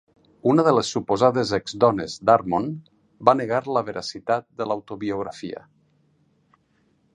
[0.51, 2.65] Una de les suposades exdones d'Harmon
[3.29, 5.65] va negar la veracitat de l'autobiografia.